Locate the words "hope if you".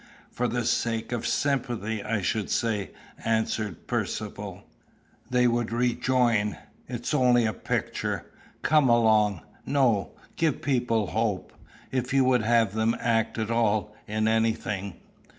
11.11-12.23